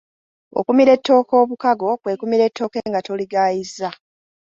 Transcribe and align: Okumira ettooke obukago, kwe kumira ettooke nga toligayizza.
Okumira 0.59 0.91
ettooke 0.97 1.33
obukago, 1.41 1.87
kwe 2.01 2.13
kumira 2.19 2.43
ettooke 2.49 2.79
nga 2.89 2.99
toligayizza. 3.07 3.89